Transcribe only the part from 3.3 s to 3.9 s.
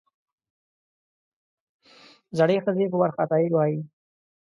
وې.